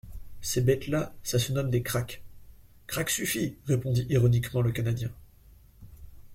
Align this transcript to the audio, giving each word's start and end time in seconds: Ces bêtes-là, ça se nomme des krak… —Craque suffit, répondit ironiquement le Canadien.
Ces 0.41 0.61
bêtes-là, 0.61 1.13
ça 1.21 1.37
se 1.37 1.51
nomme 1.53 1.69
des 1.69 1.83
krak… 1.83 2.23
—Craque 2.87 3.11
suffit, 3.11 3.55
répondit 3.67 4.07
ironiquement 4.09 4.63
le 4.63 4.71
Canadien. 4.71 5.11